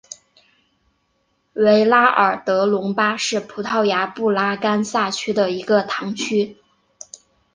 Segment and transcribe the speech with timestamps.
[1.53, 6.57] 维拉尔德隆巴是葡萄牙布拉干萨区的一个堂区。